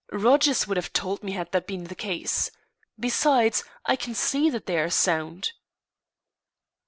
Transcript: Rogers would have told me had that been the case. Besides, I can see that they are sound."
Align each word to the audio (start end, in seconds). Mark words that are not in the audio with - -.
Rogers 0.11 0.65
would 0.65 0.77
have 0.77 0.93
told 0.93 1.21
me 1.21 1.33
had 1.33 1.51
that 1.51 1.67
been 1.67 1.83
the 1.83 1.93
case. 1.93 2.49
Besides, 2.99 3.63
I 3.85 3.95
can 3.95 4.15
see 4.15 4.49
that 4.49 4.65
they 4.65 4.79
are 4.79 4.89
sound." 4.89 5.51